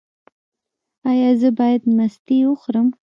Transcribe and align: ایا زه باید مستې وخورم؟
ایا 1.09 1.29
زه 1.41 1.49
باید 1.59 1.81
مستې 1.97 2.37
وخورم؟ 2.47 2.87